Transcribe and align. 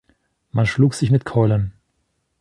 Man 0.53 0.65
schlug 0.65 0.95
sich 0.95 1.11
mit 1.11 1.25
Keulen. 1.25 1.73